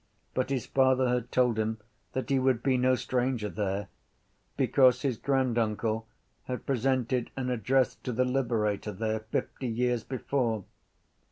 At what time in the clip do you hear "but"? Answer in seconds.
0.33-0.49